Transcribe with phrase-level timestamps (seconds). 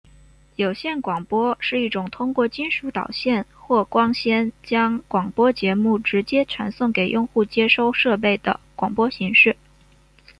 [0.55, 9.55] 有线广播是一种通过金属导线或光纤将广播节目直接传送给用户接收设备的广播形式。